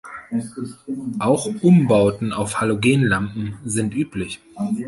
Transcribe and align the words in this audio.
Auch 1.19 1.45
Umbauten 1.61 2.33
auf 2.33 2.59
Halogenlampen 2.59 3.59
sind 3.65 3.93
üblich. 3.95 4.39